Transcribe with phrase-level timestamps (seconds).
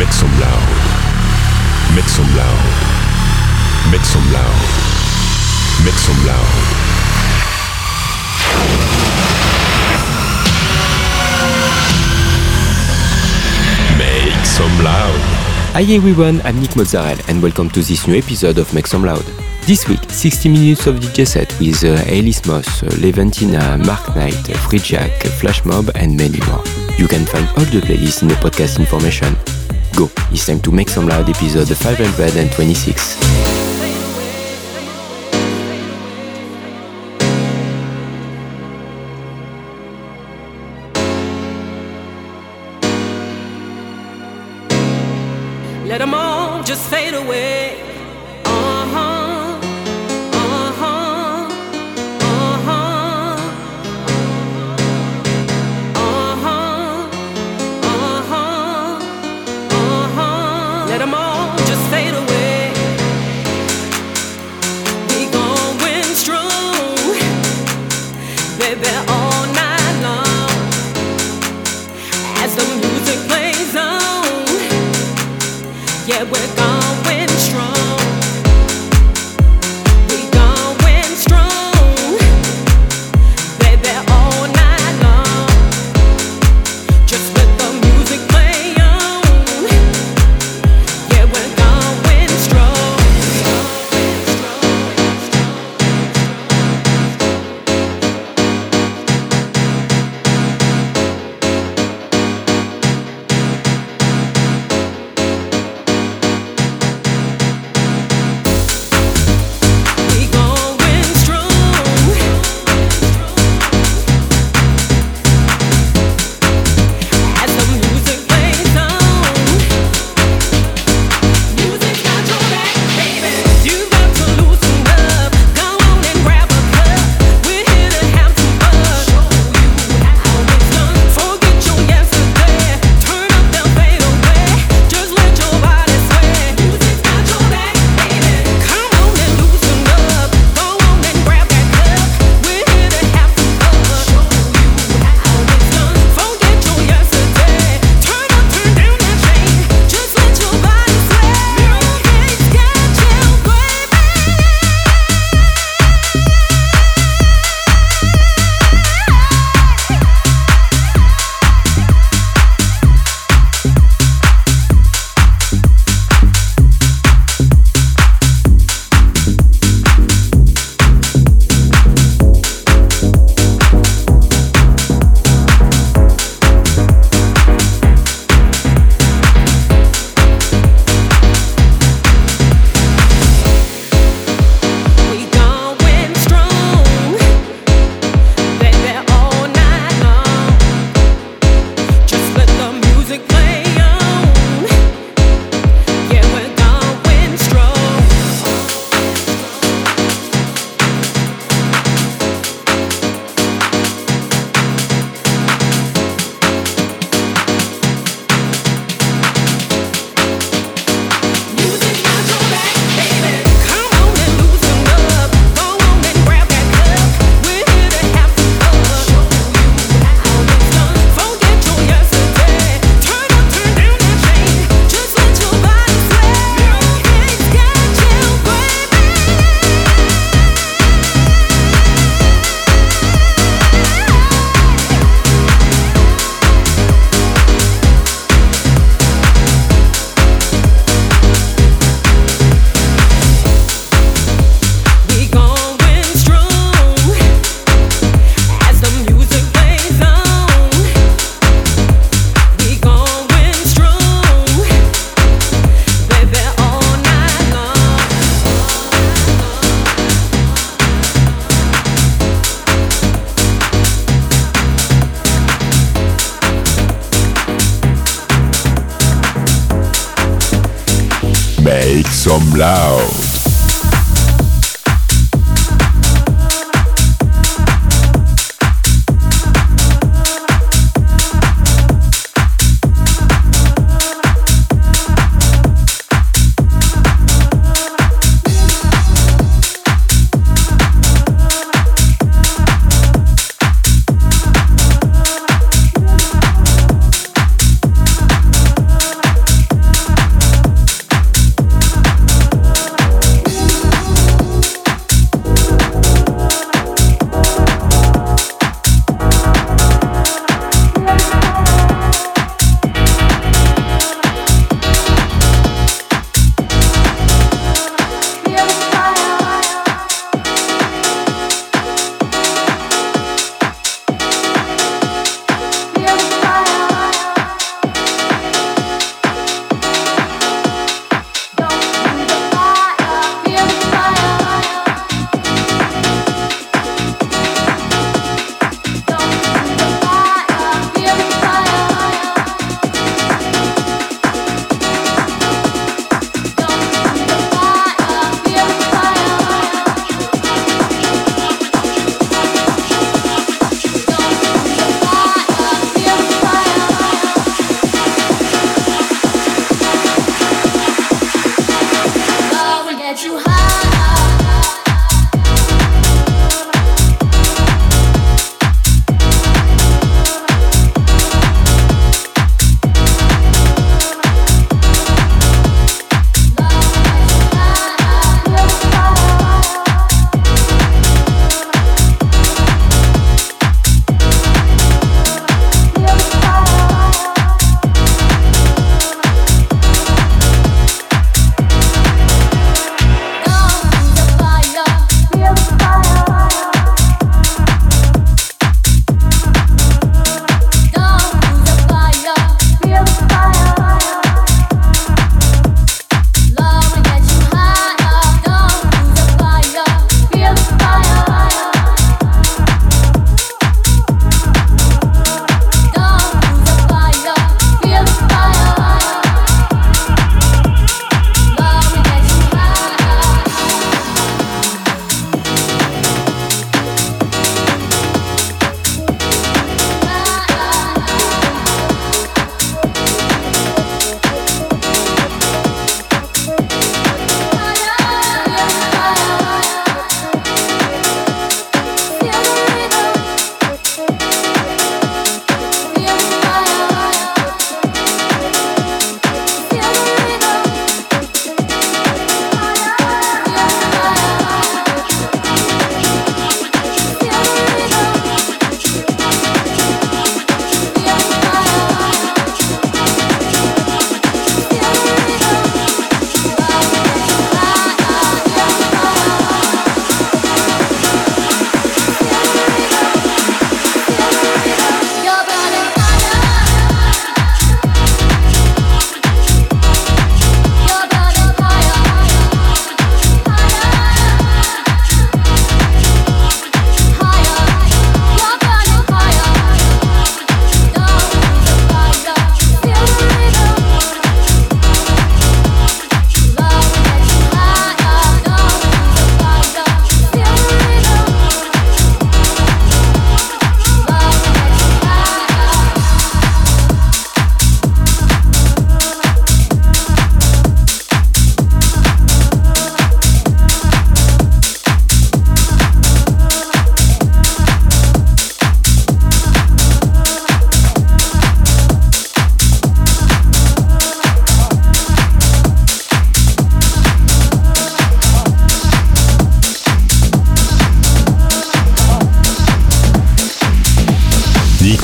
[0.00, 1.94] Make some loud.
[1.94, 2.64] Make some loud.
[3.92, 4.60] Make some loud.
[5.84, 6.54] Make some loud.
[13.98, 15.20] Make some loud.
[15.74, 19.26] Hi everyone, I'm Nick Mozzarella and welcome to this new episode of Make Some Loud.
[19.66, 24.78] This week, 60 minutes of DJ set with uh, Alice Moss, uh, Mark Knight, Free
[24.78, 26.64] Jack, Flash Mob and many more.
[26.96, 29.36] You can find all the playlists in the podcast information.
[29.96, 33.29] Go, it's time to Make Some Loud episode 526.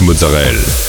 [0.07, 0.86] Mozzarella.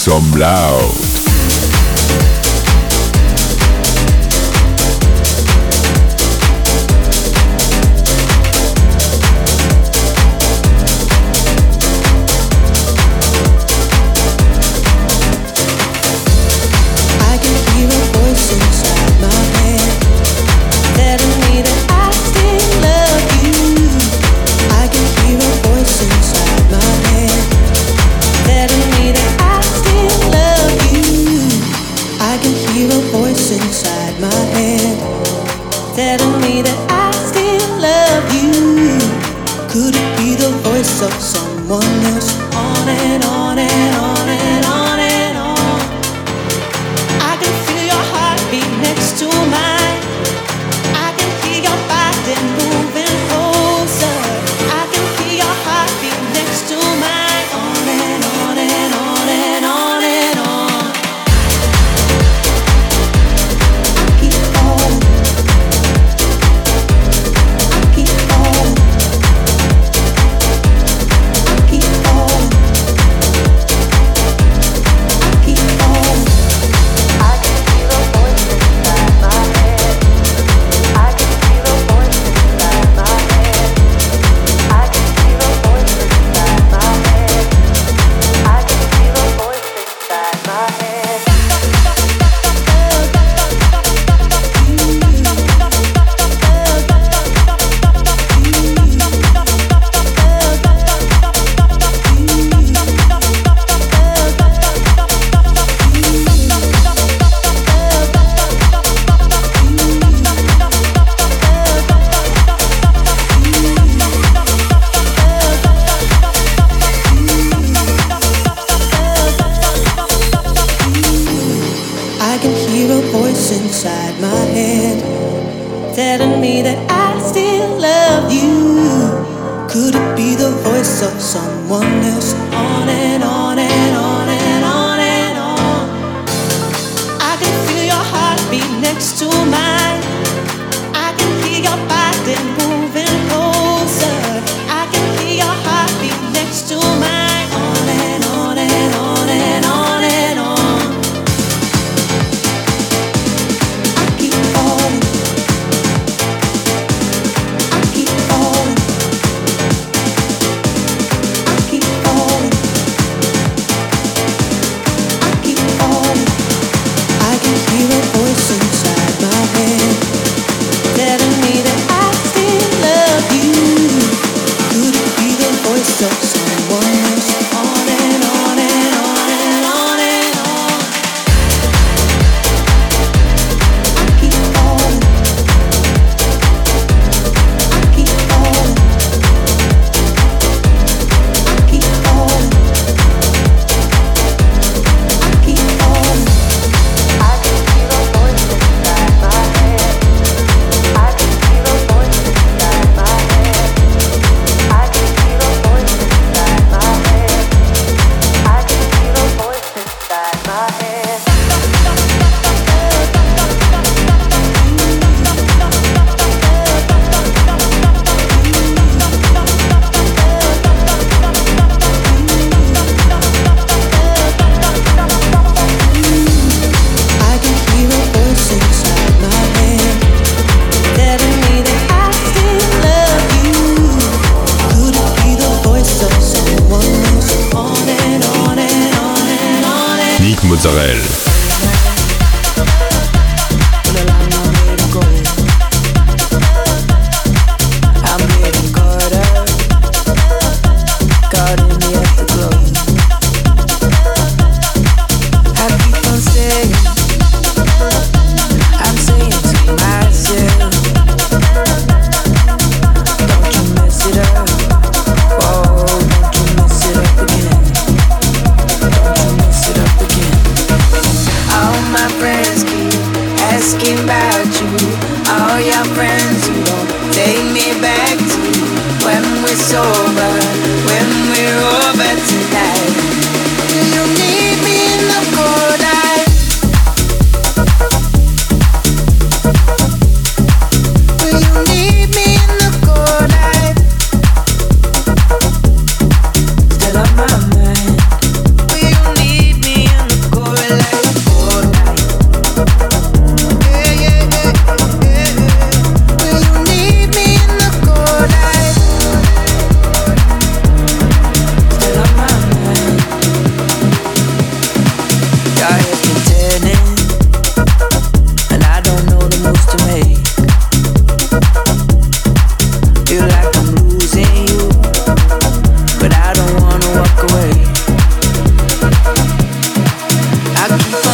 [0.00, 1.09] Some loud.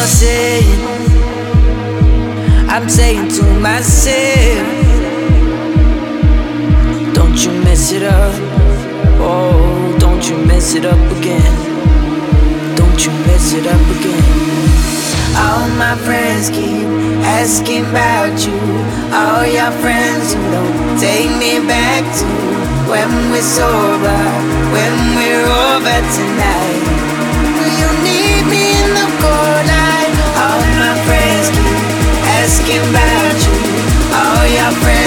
[0.07, 0.81] saying,
[2.69, 4.67] I'm saying to myself,
[7.13, 8.35] don't you mess it up.
[9.19, 11.55] Oh, don't you mess it up again.
[12.77, 14.47] Don't you mess it up again.
[15.37, 16.87] All my friends keep
[17.27, 18.59] asking about you.
[19.13, 22.27] All your friends who don't take me back to
[22.91, 24.23] when we're sober,
[24.73, 26.97] when we're over tonight.
[27.81, 29.76] You need me in the corner
[32.47, 33.55] asking about you,
[34.15, 35.06] all your friends.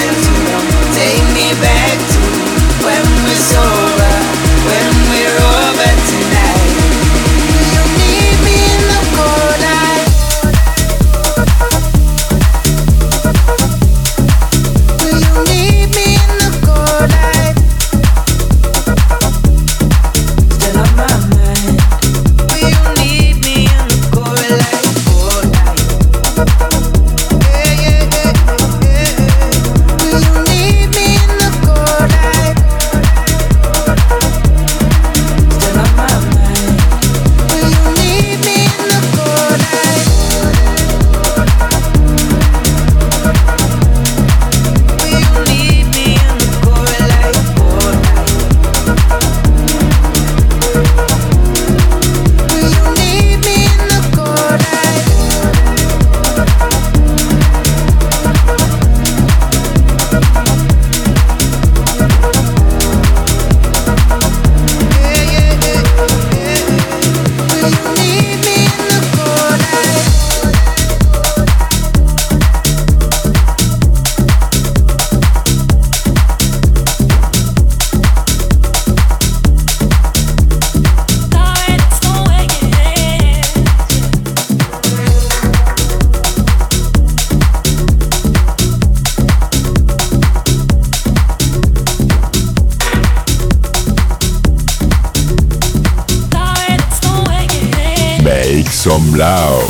[99.20, 99.68] loud.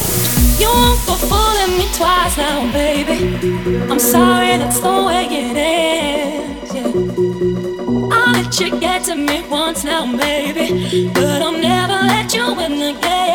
[0.63, 0.73] You
[1.07, 3.19] go fooling me twice now, baby.
[3.91, 6.75] I'm sorry, that's the way it is.
[6.75, 8.17] Yeah.
[8.17, 11.11] I'll let you get to me once now, baby.
[11.13, 13.30] But I'll never let you in again.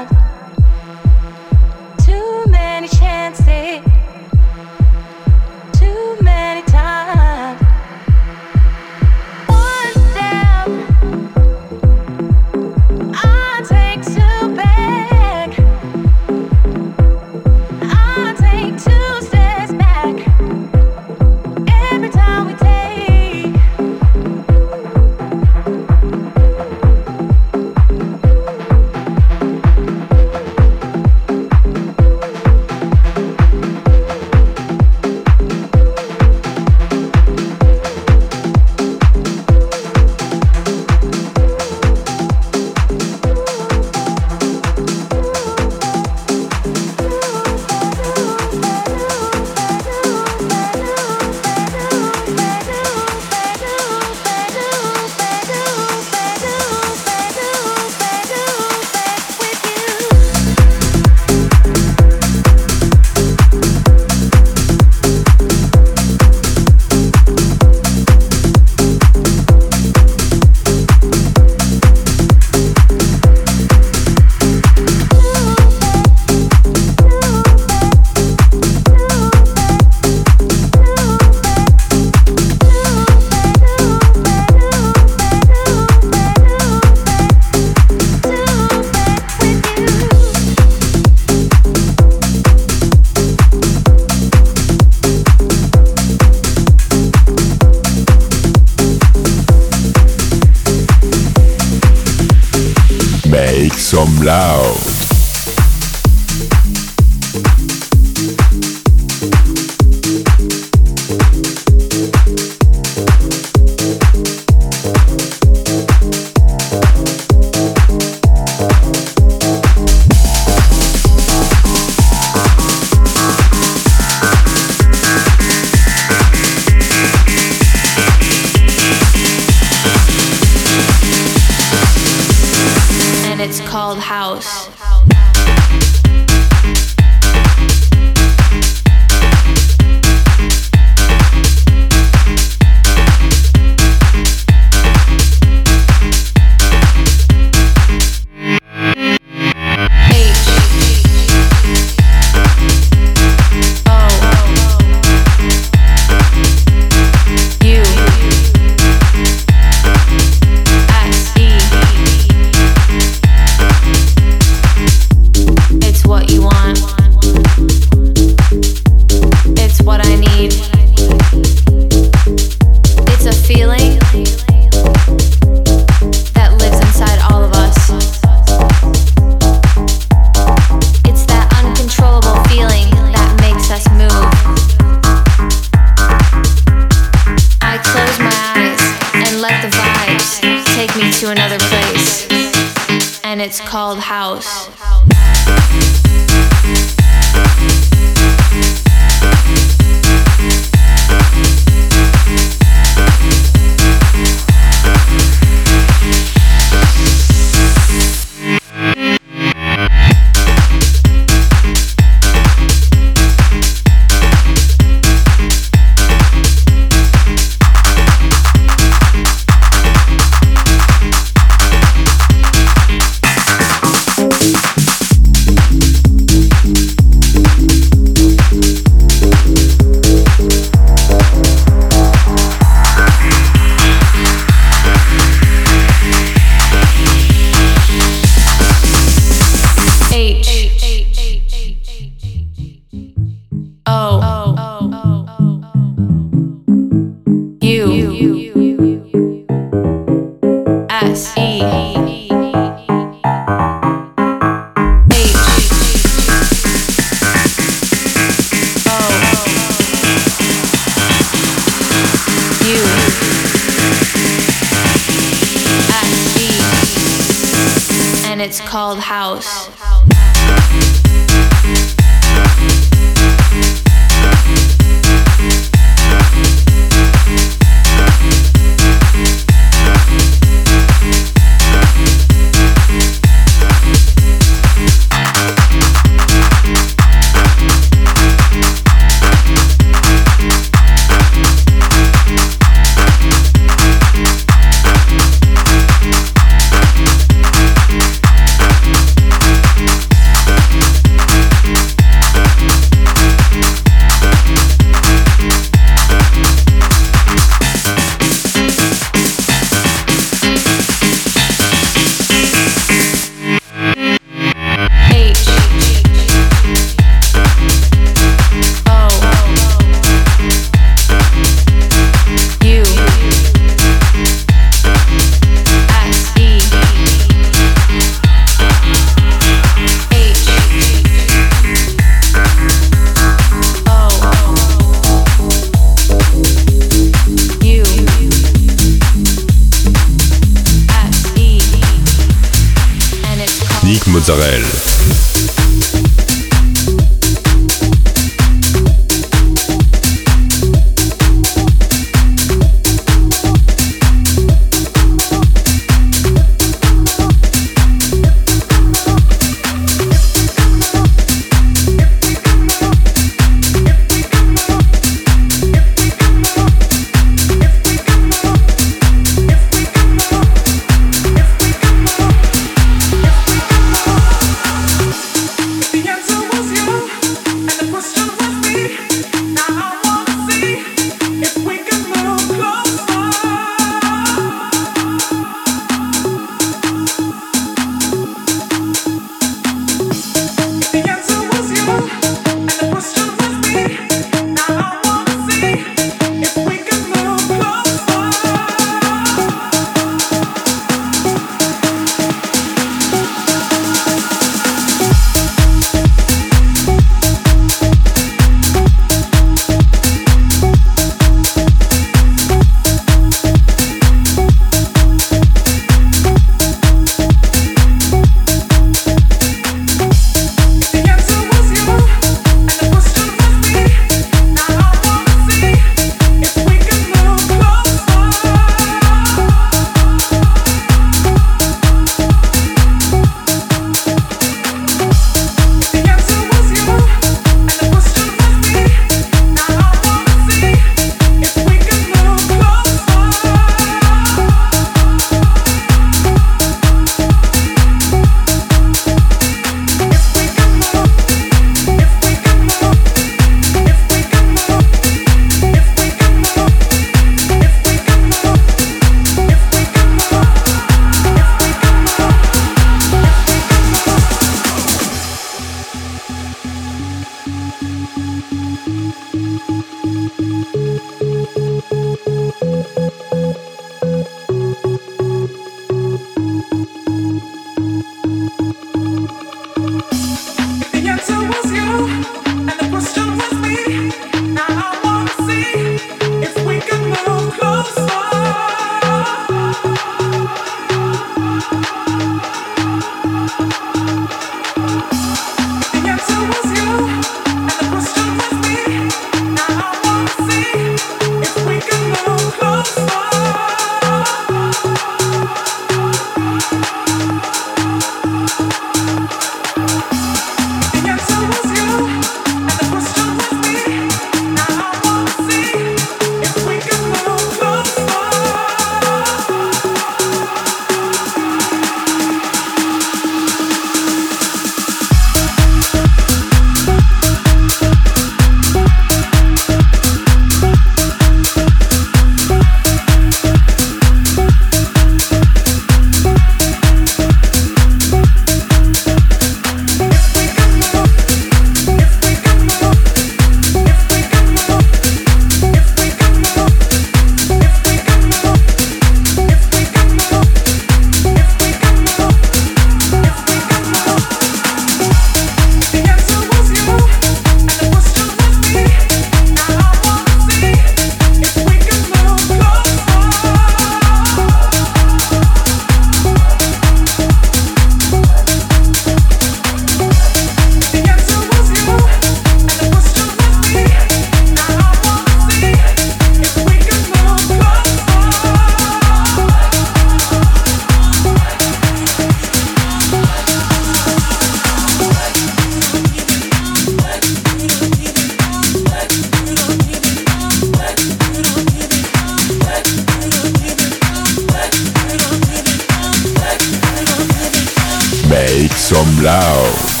[599.21, 600.00] Loud.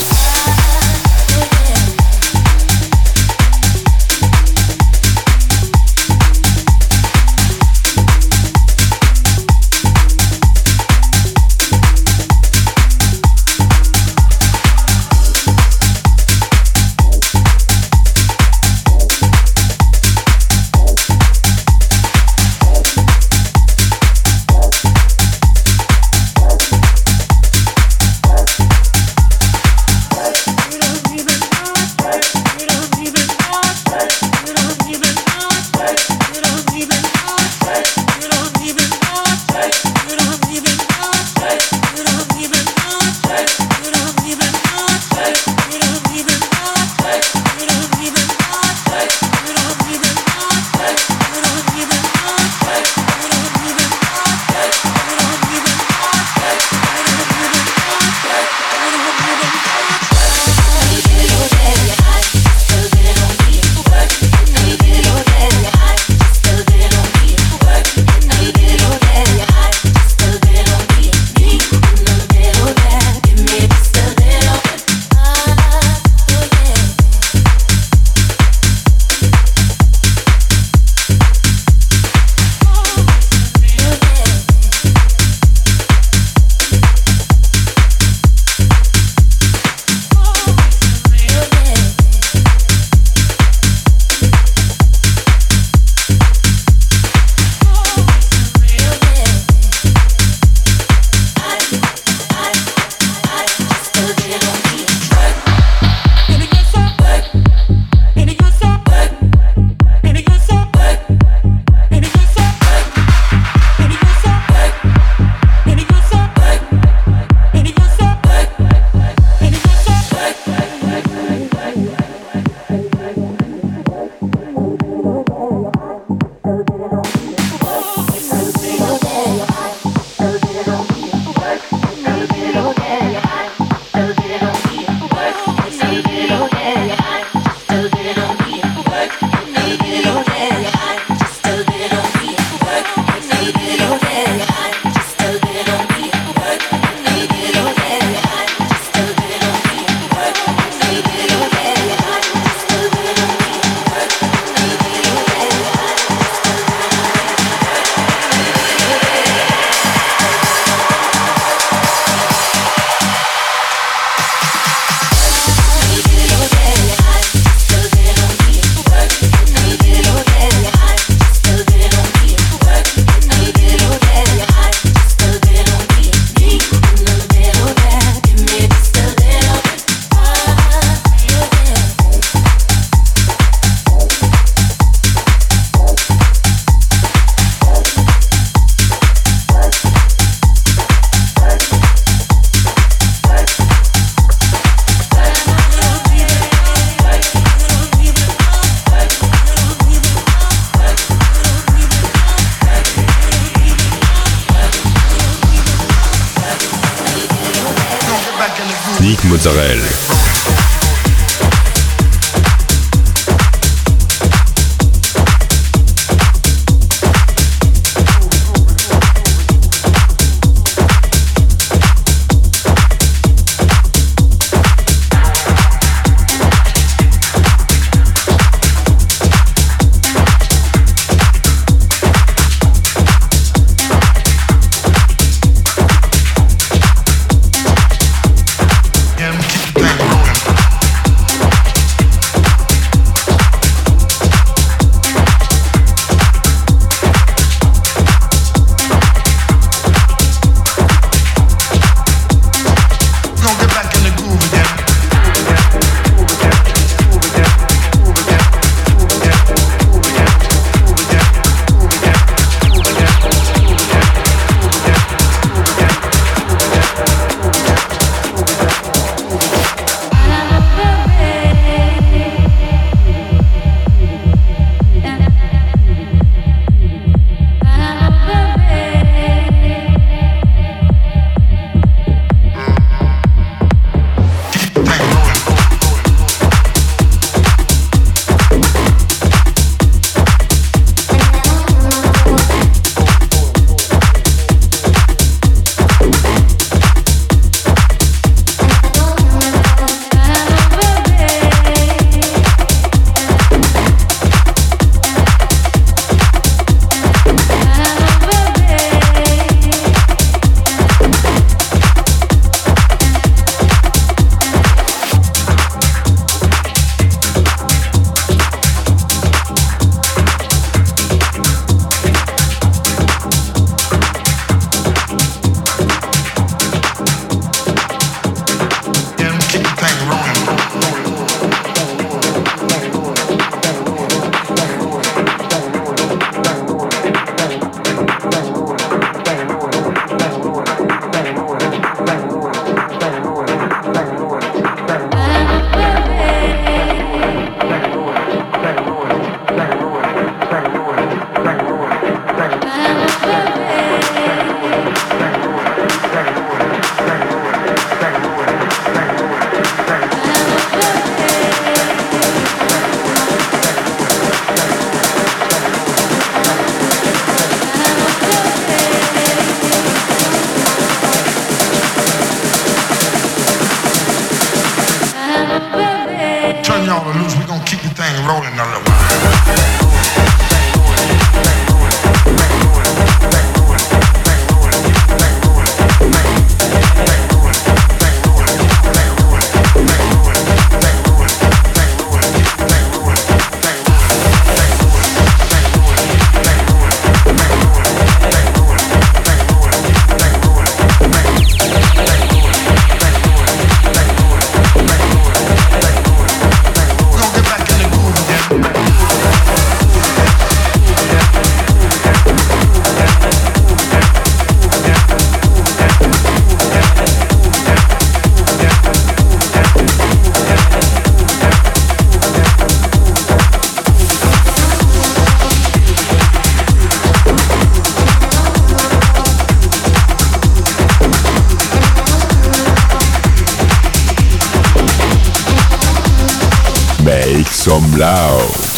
[437.23, 438.70] Welt zum Lauf.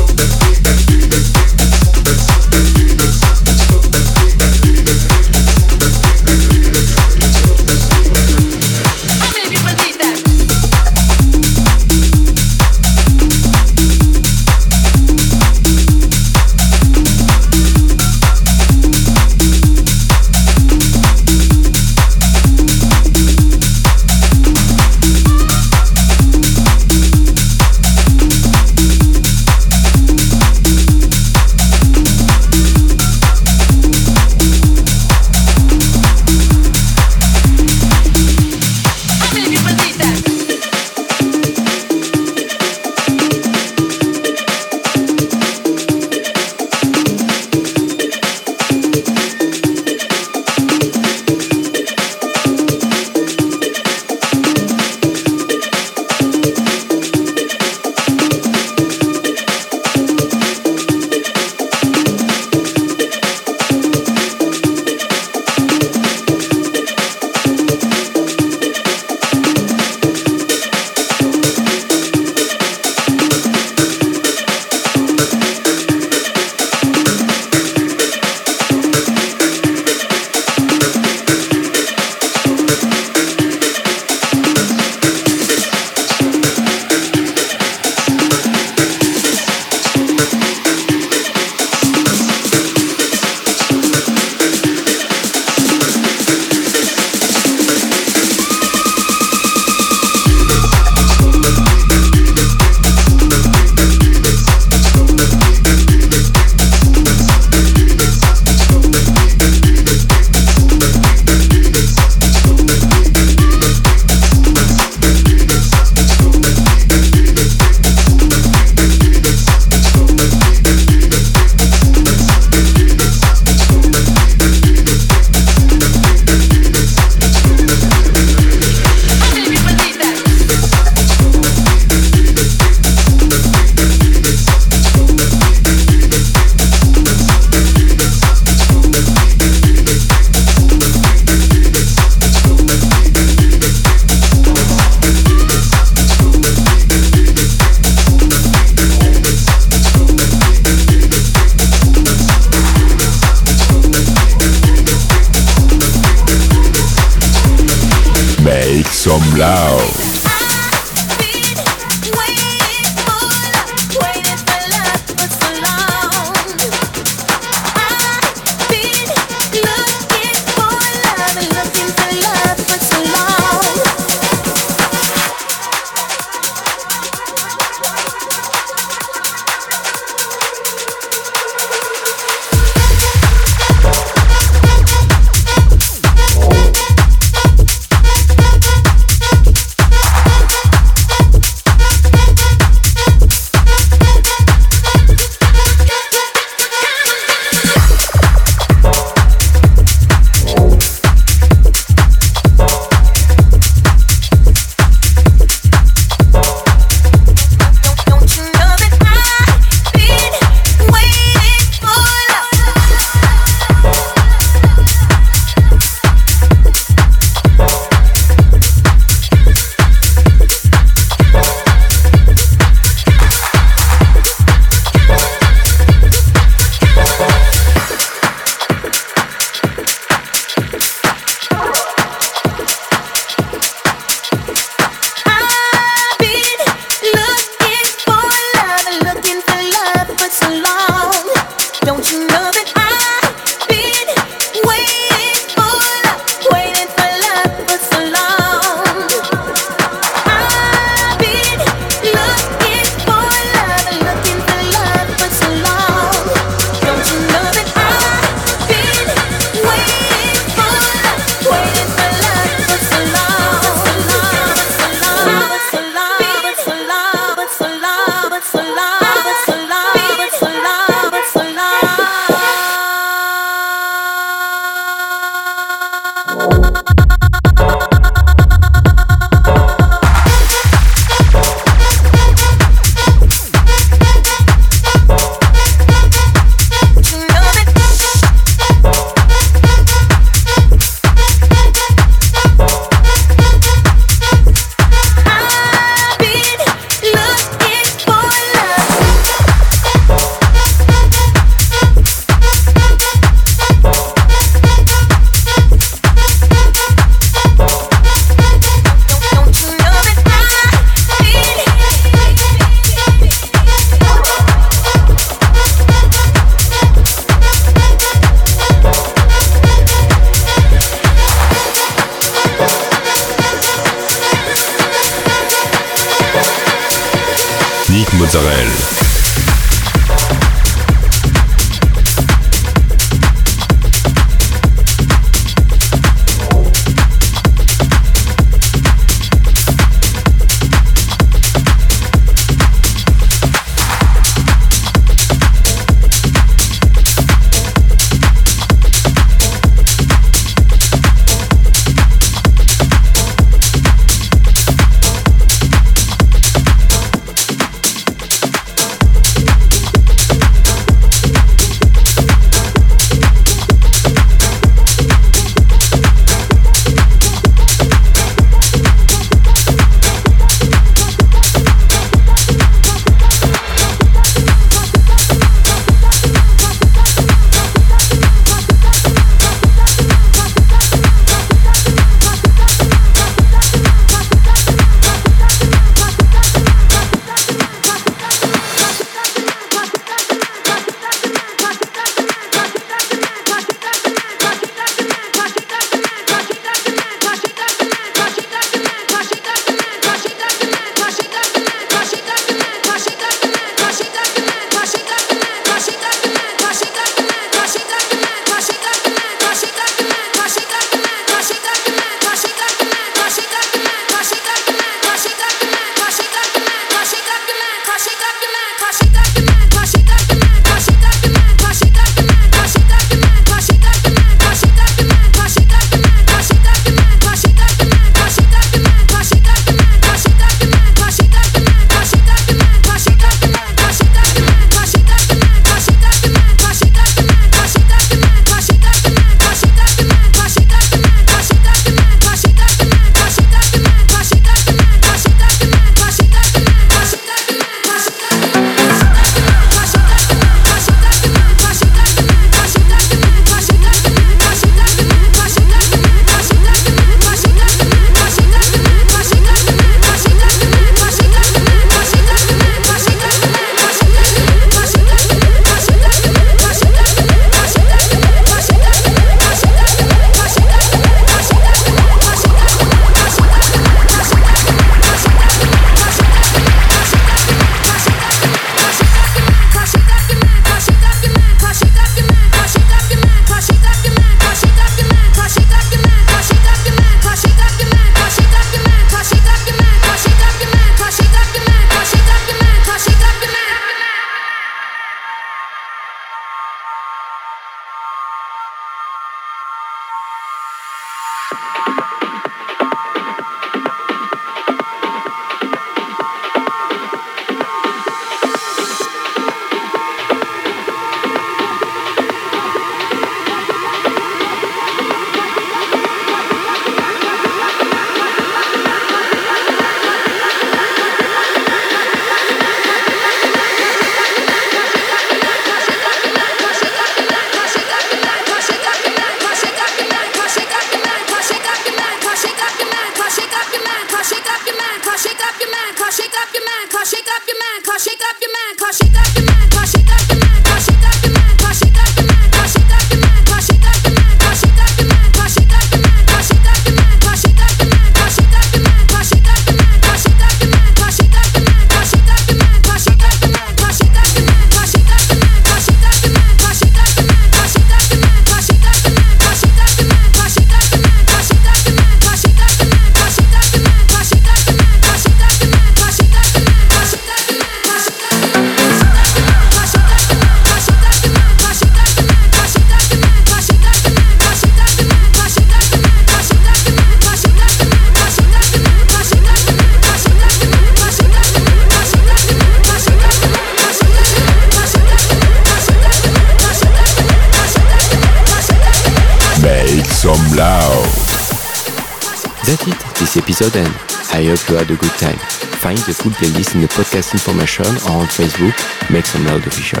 [593.60, 593.94] Episode end.
[594.32, 595.36] I hope you had a good time.
[595.80, 598.72] Find the full playlist in the podcast information or on Facebook,
[599.10, 600.00] Make Some Loud Official.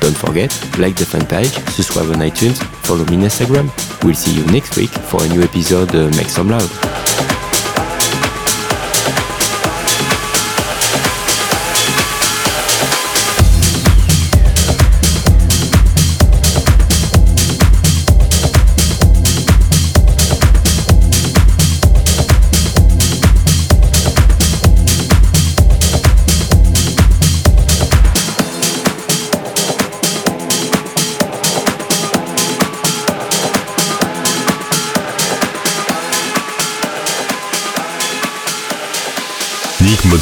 [0.00, 3.70] Don't forget, like the fan page, subscribe on iTunes, follow me on Instagram.
[4.02, 6.87] We'll see you next week for a new episode uh, Make Some Loud.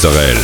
[0.07, 0.36] Israel.